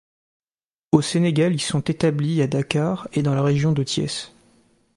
[0.93, 4.31] Au Sénégal, ils sont établis à Dakar et dans la région de Thiès.